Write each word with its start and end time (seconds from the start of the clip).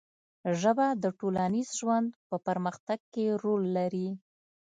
ژبه 0.61 0.87
د 1.03 1.05
ټولنیز 1.19 1.69
ژوند 1.79 2.09
په 2.29 2.35
پرمختګ 2.47 2.99
کې 3.13 3.25
رول 3.41 3.63
لري 3.77 4.09